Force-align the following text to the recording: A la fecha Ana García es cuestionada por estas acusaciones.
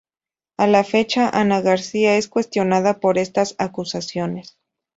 A 0.57 0.65
la 0.65 0.83
fecha 0.83 1.29
Ana 1.29 1.61
García 1.61 2.17
es 2.17 2.27
cuestionada 2.27 2.99
por 2.99 3.19
estas 3.19 3.53
acusaciones. 3.59 4.57